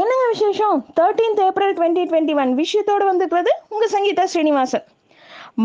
என்னங்க 0.00 0.24
விசேஷம்? 0.32 0.76
Thirteenth 0.98 1.40
April 1.46 1.72
twenty 1.78 2.02
twenty 2.10 2.34
one 2.40 2.50
விஷயத்தோடு 2.58 3.04
வந்திருக்கிறது 3.08 3.52
உங்கள் 3.72 3.90
சங்கீதா 3.94 4.24
ஸ்ரீனிவாசன். 4.32 4.84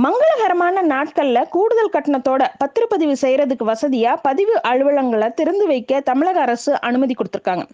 மங்களகரமான 0.03 0.81
நாட்களில் 0.93 1.49
கூடுதல் 1.55 1.91
கட்டணத்தோட 1.95 2.45
பத்திரப்பதிவு 2.61 3.15
செய்கிறதுக்கு 3.23 3.65
வசதியாக 3.71 4.21
பதிவு 4.27 4.55
அலுவலகங்களை 4.69 5.27
திறந்து 5.39 5.67
வைக்க 5.71 5.99
தமிழக 6.09 6.41
அரசு 6.45 6.71
அனுமதி 6.89 7.15
கொடுத்துருக்காங்க. 7.19 7.65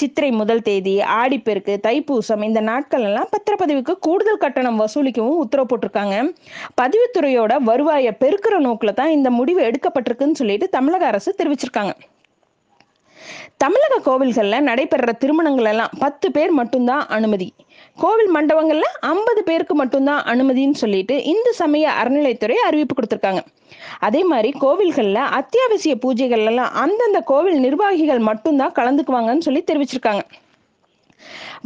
சித்திரை 0.00 0.30
முதல் 0.40 0.64
தேதி 0.68 0.96
ஆடிப்பெருக்கு 1.20 1.76
தைப்பூசம் 1.86 2.44
இந்த 2.48 2.60
நாட்கள் 2.70 3.06
எல்லாம் 3.10 3.30
பத்திரப்பதிவுக்கு 3.34 3.96
கூடுதல் 4.08 4.42
கட்டணம் 4.44 4.80
வசூலிக்கவும் 4.82 5.40
உத்தரவு 5.44 5.70
போட்டிருக்காங்க. 5.70 6.18
பதிவுத்துறையோட 6.82 7.54
வருவாயை 7.70 8.14
பெருக்கிற 8.24 8.58
நோக்கில் 8.68 8.98
தான் 9.00 9.14
இந்த 9.18 9.30
முடிவு 9.38 9.62
எடுக்கப்பட்டிருக்குன்னு 9.70 10.40
சொல்லிட்டு 10.42 10.68
தமிழக 10.76 11.06
அரசு 11.12 11.32
தெரிவிச்சிருக்காங்க. 11.40 11.94
தமிழக 13.56 14.00
கோவில்களில் 14.06 14.60
நடைபெற 14.60 15.12
திருமணங்கள் 15.12 15.64
எல்லாம் 15.64 15.90
பத்து 15.98 16.30
பேர் 16.30 16.50
மட்டும்தான் 16.50 17.06
அனுமதி. 17.06 17.54
கோவில் 17.96 18.34
மண்டபங்கள்ல 18.34 18.86
ஐம்பது 19.00 19.42
பேருக்கு 19.42 19.74
மட்டும்தான் 19.74 20.24
அனுமதின்னு 20.24 20.74
சொல்லிட்டு 20.74 21.24
இந்து 21.24 21.52
சமய 21.52 21.92
அறநிலைத்துறை 22.02 22.56
அறிவிப்பு 22.68 22.94
கொடுத்துருக்காங்க. 22.94 23.42
அதே 23.98 24.24
மாதிரி 24.24 24.54
கோவில்கள்ல 24.60 25.14
அத்தியாவசிய 25.14 25.94
பூஜைகள் 26.06 26.44
எல்லாம் 26.44 26.72
அந்தந்த 26.72 27.20
கோவில் 27.20 27.60
நிர்வாகிகள் 27.60 28.18
மட்டும்தான் 28.18 28.72
கலந்துக்குவாங்கன்னு 28.72 29.38
சொல்லி 29.38 29.64
தெரிவிச்சிருக்காங்க. 29.72 30.20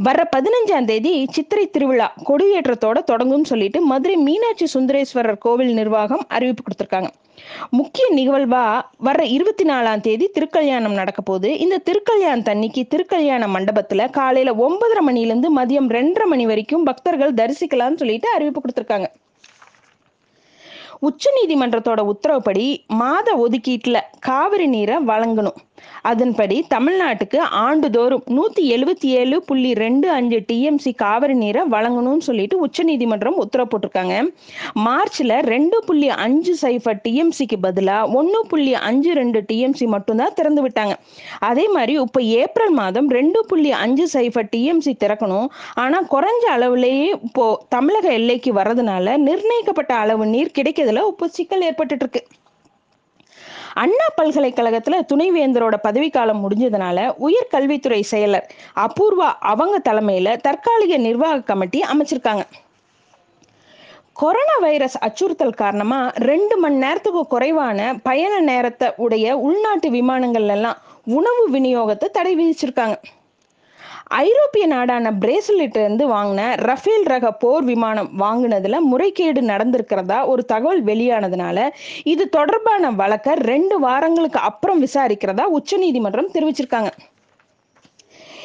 வர்ற 0.05 0.23
பதினஞ்சாம் 0.37 0.85
தேதி 0.85 1.27
சித்திரை 1.31 1.65
திருவிழா 1.67 2.13
கொடியேற்றத்தோட 2.29 2.99
தொடங்கும் 3.05 3.45
சொல்லிட்டு 3.45 3.81
மதுரை 3.81 4.17
மீனாட்சி 4.17 4.67
சுந்தரேஸ்வரர் 4.75 5.39
கோவில் 5.39 5.73
நிர்வாகம் 5.75 6.25
அறிவிப்பு 6.29 6.65
கொடுத்திருக்காங்க. 6.67 7.11
முக்கிய 7.71 8.07
நிகழ்வா 8.15 8.65
வர்ற 9.05 9.23
இருபத்தி 9.37 9.65
நாலாம் 9.65 10.01
தேதி 10.01 10.27
திருக்கல்யாணம் 10.35 10.99
நடக்க 11.01 11.23
போது 11.23 11.59
இந்த 11.59 11.81
திருக்கல்யாணத்தன்னைக்கு 11.89 12.83
திருக்கல்யாண 12.95 13.47
மண்டபத்துல 13.47 14.11
காலையில 14.11 14.55
ஒன்பதரை 14.67 15.05
மணிலிருந்து 15.09 15.51
மதியம் 15.59 15.91
ரெண்டரை 15.97 16.25
மணி 16.25 16.47
வரைக்கும் 16.47 16.85
பக்தர்கள் 16.85 17.35
தரிசிக்கலாம்னு 17.35 18.01
சொல்லிட்டு 18.03 18.31
அறிவிப்பு 18.35 18.63
கொடுத்திருக்காங்க. 18.63 19.09
உச்ச 21.09 21.31
நீதிமன்றத்தோட 21.37 22.01
உத்தரவுப்படி 22.13 22.65
மாத 22.87 23.29
ஒதுக்கீட்டுல 23.45 23.99
காவிரி 24.19 24.67
நீரை 24.67 24.97
வழங்கணும். 24.97 25.59
அதன்படி 26.11 26.57
தமிழ்நாட்டுக்கு 26.75 27.39
ஆண்டுதோறும் 27.67 28.25
நூத்தி 28.37 28.63
எழுபத்தி 28.77 29.09
ஏழு 29.21 29.37
புள்ளி 29.49 29.73
ரெண்டு 29.85 30.07
அஞ்சு 30.19 30.39
டிஎம்சி 30.51 30.93
காவிரி 31.03 31.35
நீரை 31.35 31.63
வழங்கணும்னு 31.75 32.27
சொல்லிட்டு 32.29 32.59
உச்ச 32.67 32.83
நீதிமன்றம் 32.91 33.41
உத்தரவு 33.45 33.71
போட்டிருக்காங்க. 33.73 34.15
மார்ச்ல 34.87 35.41
ரெண்டு 35.53 35.79
புள்ளி 35.87 36.09
அஞ்சு 36.27 36.55
சைஃபர் 36.63 37.01
டிஎம்சிக்கு 37.07 37.59
பதிலாக 37.67 38.13
ஒன்னு 38.21 38.41
புள்ளி 38.53 38.75
அஞ்சு 38.89 39.13
ரெண்டு 39.21 39.41
டிஎம்சி 39.51 39.89
மட்டும்தான் 39.97 40.37
திறந்து 40.41 40.63
விட்டாங்க. 40.67 40.95
அதே 41.51 41.67
மாதிரி 41.77 41.95
இப்ப 42.07 42.23
ஏப்ரல் 42.43 42.75
மாதம் 42.81 43.11
ரெண்டு 43.19 43.41
புள்ளி 43.51 43.71
அஞ்சு 43.85 44.07
சைஃபர் 44.17 44.51
டிஎம்சி 44.55 44.95
திறக்கணும். 45.05 45.49
ஆனா 45.85 46.01
குறைஞ்ச 46.15 46.45
அளவுலேயே 46.57 47.09
இப்போ 47.29 47.47
தமிழக 47.77 48.07
எல்லைக்கு 48.19 48.53
வர்றதுனால 48.61 49.17
நிர்ணயிக்கப்பட்ட 49.29 49.95
அளவு 50.05 50.27
நீர் 50.35 50.57
கிடைக்கிறதுல 50.59 51.07
இப்போ 51.13 51.29
சிக்கல் 51.39 51.67
ஏற்பட்டு 51.69 51.97
இருக்கு. 52.01 52.23
அண்ணா 53.75 54.07
பல்கலைக்கழகத்தில் 54.15 55.07
துணைவேந்தரோட 55.13 55.77
பதவிக்காலம் 55.83 56.43
முடிஞ்சதுனால 56.45 57.15
உயர்கல்வித்துறை 57.21 58.03
செயலர் 58.11 58.49
அபூர்வா 58.77 59.29
அவங்க 59.41 59.79
தலைமையில் 59.79 60.41
தற்காலிக 60.41 60.97
நிர்வாக 60.97 61.41
கமிட்டி 61.41 61.81
அமைச்சிருக்காங்க. 61.81 62.45
கொரோனா 64.13 64.57
வைரஸ் 64.61 64.99
அச்சுறுத்தல் 64.99 65.55
காரணமா 65.55 66.11
ரெண்டு 66.15 66.57
மணி 66.57 66.75
நேரத்துக்கு 66.75 67.27
குறைவான 67.27 67.95
பயண 68.03 68.41
நேரத்தை 68.41 68.93
உடைய 68.97 69.37
உள்நாட்டு 69.37 69.91
விமானங்கள்ல 69.91 70.47
எல்லாம் 70.47 70.77
உணவு 71.05 71.51
விநியோகத்தை 71.51 72.05
தடை 72.05 72.35
விதிச்சிருக்காங்க. 72.37 72.95
ஐரோப்பிய 74.11 74.67
நாடான 74.67 75.11
பிரேசிலிட்ட 75.13 75.79
இருந்து 75.79 76.05
வாங்கின 76.09 76.57
ரஃபேல் 76.61 77.05
ரக 77.05 77.33
போர் 77.33 77.65
விமானம் 77.65 78.09
வாங்கினதுல 78.19 78.79
முறைகேடு 78.81 79.41
நடந்திருக்கிறதா 79.43 80.27
ஒரு 80.27 80.45
தகவல் 80.45 80.83
வெளியானதுனால 80.85 81.69
இது 82.05 82.29
தொடர்பான 82.29 82.91
வழக்கை 82.91 83.35
ரெண்டு 83.35 83.79
வாரங்களுக்கு 83.79 84.39
அப்புறம் 84.41 84.83
விசாரிக்கிறதா 84.83 85.47
உச்சநீதிமன்றம் 85.59 86.33
தெரிவிச்சிருக்காங்க. 86.35 86.91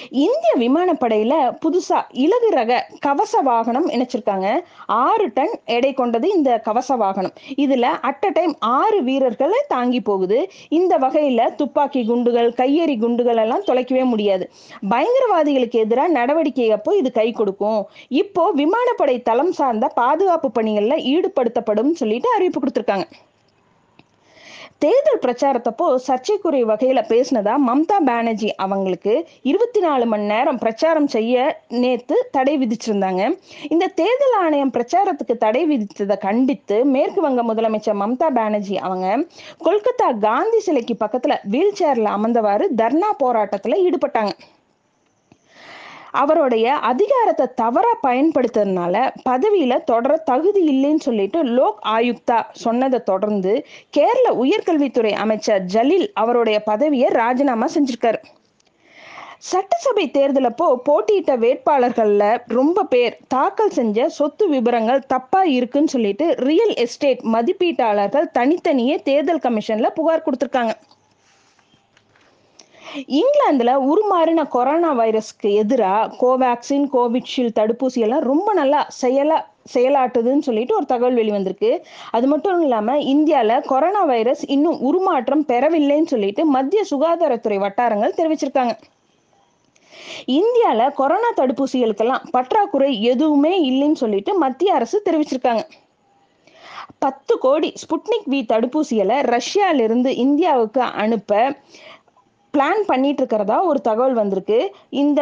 இந்திய 0.09 0.51
விமானப்படையில 0.57 1.33
புதுசா 1.65 2.01
இலகு 2.11 2.49
ரக 2.49 2.87
கவச 2.99 3.41
வாகனம் 3.41 3.89
இணைச்சிருக்காங்க. 3.89 4.47
ஆறு 4.85 5.33
டன் 5.33 5.59
எடை 5.65 5.93
கொண்டது 5.93 6.29
இந்த 6.29 6.59
கவச 6.59 6.95
வாகனம். 6.95 7.33
இதுல 7.55 7.81
அட் 7.81 8.25
அ 8.25 8.29
டைம் 8.29 8.55
ஆறு 8.59 9.03
வீரர்களை 9.03 9.59
தாங்கி 9.67 10.01
போகுது. 10.01 10.49
இந்த 10.69 10.97
வகையில 10.97 11.55
துப்பாக்கி 11.55 12.05
குண்டுகள் 12.05 12.49
கையெறி 12.51 12.99
குண்டுகள் 12.99 13.37
எல்லாம் 13.37 13.63
தொலைக்கவே 13.63 14.05
முடியாது. 14.05 14.49
பயங்கரவாதிகளுக்கு 14.89 15.71
எதிராக 15.71 16.07
நடவடிக்கை 16.07 16.71
அப்போ 16.71 16.95
இது 16.95 17.11
கை 17.11 17.31
கொடுக்கும். 17.31 17.85
இப்போ 18.09 18.51
விமானப்படை 18.51 19.21
தளம் 19.21 19.51
சார்ந்த 19.51 19.87
பாதுகாப்பு 19.87 20.51
பணிகள்ல 20.61 20.97
ஈடுபடுத்தப்படும் 21.13 21.91
சொல்லிட்டு 21.91 22.29
அறிவிப்பு 22.35 22.61
கொடுத்திருக்காங்க. 22.61 23.07
தேர்தல் 24.81 25.21
பிரச்சாரத்தப்போ 25.25 25.85
சர்ச்சைக்குரிய 26.07 26.63
வகையில 26.65 27.01
பேசினதா 27.11 27.53
மம்தா 27.67 27.97
பானர்ஜி 28.05 28.49
அவங்களுக்கு 28.55 29.13
இருபத்தி 29.41 29.79
நாலு 29.79 30.05
மணி 30.05 30.25
நேரம் 30.25 30.57
பிரச்சாரம் 30.57 31.07
செய்ய 31.07 31.35
நேத்து 31.83 32.15
தடை 32.31 32.55
விதிச்சிருந்தாங்க. 32.57 33.21
இந்த 33.69 33.87
தேர்தல் 33.87 34.35
ஆணையம் 34.43 34.73
பிரச்சாரத்துக்கு 34.73 35.37
தடை 35.37 35.63
விதித்ததை 35.71 36.17
கண்டித்து 36.17 36.85
மேற்கு 36.85 37.21
வங்க 37.21 37.43
முதலமைச்சர் 37.43 38.01
மம்தா 38.03 38.29
பானர்ஜி 38.39 38.77
அவங்க 38.77 39.07
கொல்கத்தா 39.67 40.09
காந்தி 40.19 40.59
சிலைக்கு 40.59 40.97
பக்கத்துல 41.05 41.37
வீல் 41.43 41.77
சேர்ல 41.79 42.11
அமர்ந்தவாறு 42.17 42.67
தர்ணா 42.81 43.11
போராட்டத்துல 43.23 43.79
ஈடுபட்டாங்க. 43.87 44.33
அவருடைய 46.15 46.67
அதிகாரத்தை 46.89 47.45
தவறா 47.55 47.93
பயன்படுத்துறதுனால 48.07 48.95
பதவியில 49.29 49.73
தொடர 49.83 50.13
தகுதி 50.29 50.61
இல்லைன்னு 50.73 51.05
சொல்லிட்டு 51.07 51.41
லோக் 51.57 51.81
ஆயுக்தா 51.95 52.39
சொன்னதை 52.63 52.99
தொடர்ந்து 53.03 53.53
கேரள 53.89 54.27
உயர்கல்வித்துறை 54.43 55.13
அமைச்சர் 55.25 55.65
ஜலீல் 55.75 56.07
அவருடைய 56.13 56.59
பதவியை 56.63 57.09
ராஜினாமா 57.21 57.67
செஞ்சிருக்காரு. 57.75 58.21
சட்டசபை 59.49 60.03
தேர்தலப்போ 60.13 60.67
போட்டியிட்ட 60.83 61.31
வேட்பாளர்கள்ல 61.37 62.23
ரொம்ப 62.47 62.85
பேர் 62.93 63.17
தாக்கல் 63.27 63.75
செஞ்ச 63.77 64.07
சொத்து 64.09 64.45
விவரங்கள் 64.49 65.05
தப்பா 65.05 65.41
இருக்குன்னு 65.57 65.93
சொல்லிட்டு 65.95 66.27
ரியல் 66.47 66.73
எஸ்டேட் 66.83 67.23
மதிப்பீட்டாளர்கள் 67.33 68.27
தனித்தனியே 68.39 68.95
தேர்தல் 69.09 69.43
கமிஷன்ல 69.45 69.89
புகார் 69.89 70.25
கொடுத்துருக்காங்க. 70.25 70.75
இங்கிலாந்துல 72.95 73.71
உருமாறின 73.85 74.47
கொரோனா 74.47 74.91
வைரஸ்க்கு 74.99 75.49
எதிராக 75.53 76.15
கோவேக்சின் 76.21 76.85
கோவிட்ஷீல்டு 76.93 77.55
தடுப்பூசி 77.55 77.99
எல்லாம் 77.99 78.21
ரொம்ப 78.21 78.53
நல்லா 78.53 78.87
செயலா 79.01 79.37
செயலாட்டுதுன்னு 79.73 80.39
சொல்லிட்டு 80.39 80.75
ஒரு 80.75 80.85
தகவல் 80.85 81.15
வெளிவந்திருக்கு 81.15 81.81
அது 82.11 82.27
மட்டும் 82.27 82.61
இல்லாம 82.61 82.97
இந்தியால 82.97 83.65
கொரோனா 83.65 84.03
வைரஸ் 84.03 84.43
இன்னும் 84.47 84.81
உருமாற்றம் 84.81 85.45
பெறவில்லைன்னு 85.47 86.05
சொல்லிட்டு 86.05 86.45
மத்திய 86.45 86.83
சுகாதாரத்துறை 86.89 87.57
வட்டாரங்கள் 87.57 88.17
தெரிவிச்சிருக்காங்க. 88.17 88.73
இந்தியால 90.27 90.93
கொரோனா 90.93 91.29
தடுப்பூசிகளுக்கெல்லாம் 91.37 92.27
பற்றாக்குறை 92.31 93.03
எதுவுமே 93.03 93.71
இல்லைன்னு 93.71 93.93
சொல்லிட்டு 93.93 94.37
மத்திய 94.37 94.73
அரசு 94.73 95.01
தெரிவிச்சிருக்காங்க. 95.05 95.63
பத்து 96.99 97.37
கோடி 97.37 97.73
ஸ்புட்னிக் 97.81 98.29
வி 98.29 98.39
தடுப்பூசிகளை 98.51 99.17
ரஷ்யால 99.33 99.79
இருந்து 99.79 100.15
இந்தியாவுக்கு 100.15 100.81
அனுப்ப 100.81 101.31
பிளான் 102.55 102.83
பண்ணிட்டு 102.91 103.21
இருக்கிறதா 103.23 103.57
ஒரு 103.69 103.81
தகவல் 103.87 104.19
வந்திருக்கு. 104.21 104.59
இந்த 105.03 105.21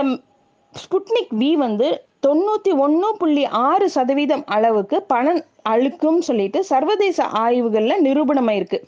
ஸ்புட்னிக் 0.75 1.33
வி 1.41 1.51
வந்து 1.66 1.88
தொண்ணூத்தி 2.25 2.71
ஒன்று 2.83 3.07
புள்ளி 3.21 3.44
ஆறு 3.67 3.88
சதவீதம் 3.95 4.44
அளவுக்கு 4.55 4.97
பணம் 5.13 5.41
அழுக்கும் 5.71 6.19
சொல்லிட்டு 6.27 6.59
சர்வதேச 6.69 7.25
ஆய்வுகளில் 7.44 8.03
நிரூபணமாயிருக்கு. 8.05 8.79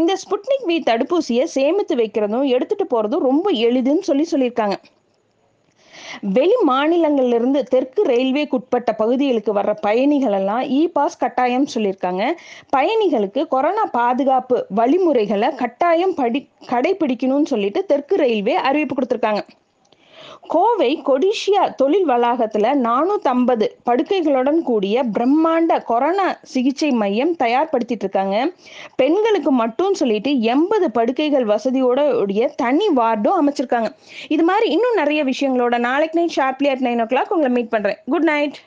இந்த 0.00 0.12
ஸ்புட்னிக் 0.22 0.66
வி 0.70 0.76
தடுப்பூசியை 0.88 1.44
சேமித்து 1.56 1.96
வைக்கிறதும் 1.96 2.46
எடுத்துட்டு 2.54 2.86
போறதும் 2.92 3.26
ரொம்ப 3.28 3.46
எளிதுன்னு 3.66 4.08
சொல்லி 4.08 4.26
சொல்லியிருக்காங்க. 4.32 4.76
வெளி 6.34 6.56
மாநிலங்கள்ல 6.66 7.34
இருந்து 7.34 7.64
தெற்கு 7.64 8.02
ரயில்வேக்குட்பட்ட 8.04 8.90
பகுதிகளுக்கு 8.92 9.52
வர்ற 9.52 9.72
பயணிகள் 9.80 10.32
எல்லாம் 10.32 10.62
இ 10.70 10.80
பாஸ் 10.92 11.18
கட்டாயம் 11.18 11.66
சொல்லியிருக்காங்க. 11.74 12.22
பயணிகளுக்கு 12.76 13.48
கொரோனா 13.48 13.84
பாதுகாப்பு 13.92 14.58
வழிமுறைகளை 14.70 15.50
கட்டாயம் 15.54 16.14
படி 16.14 16.40
கடைபிடிக்கணும்னு 16.70 17.52
சொல்லிட்டு 17.54 17.82
தெற்கு 17.86 18.16
ரயில்வே 18.16 18.54
அறிவிப்பு 18.68 18.96
கொடுத்திருக்காங்க. 18.96 19.42
கோவை 20.46 21.02
கொடிஷியா 21.04 21.74
தொழில் 21.74 22.08
வளாகத்துல 22.08 22.72
நானூத்தி 22.86 23.22
ஐம்பது 23.22 23.76
படுக்கைகளுடன் 23.86 24.58
கூடிய 24.58 25.04
பிரம்மாண்ட 25.04 25.84
கொரோனா 25.84 26.36
சிகிச்சை 26.42 26.90
மையம் 26.90 27.36
தயார்படுத்திட்டு 27.36 28.04
இருக்காங்க. 28.06 28.50
பெண்களுக்கு 28.96 29.50
மட்டும் 29.50 29.94
சொல்லிட்டு 29.94 30.40
எண்பது 30.40 30.90
படுக்கைகள் 30.90 31.44
வசதியோட 31.44 32.12
உடைய 32.12 32.52
தனி 32.56 32.88
வார்டும் 32.88 33.38
அமைச்சிருக்காங்க. 33.38 33.90
இது 34.28 34.42
மாதிரி 34.42 34.70
இன்னும் 34.70 34.94
நிறைய 34.94 35.24
விஷயங்களோட 35.24 35.78
நாளைக்கு 35.78 36.18
night 36.18 36.36
sharply 36.36 36.68
at 36.68 36.84
nine 36.88 37.00
o'clock 37.04 37.28
உங்களை 37.28 37.52
மீட் 37.52 37.68
பண்றேன். 37.68 37.96
Good 38.06 38.22
night. 38.22 38.58